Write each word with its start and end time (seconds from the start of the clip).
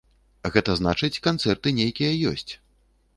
Гэта 0.53 0.71
значыць, 0.79 1.19
канцэрты 1.27 1.73
нейкія 1.81 2.17
ёсць. 2.31 2.47